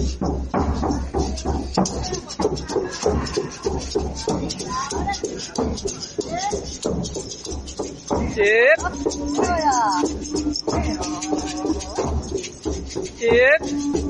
[0.00, 0.06] 姐
[13.18, 14.09] 姐姐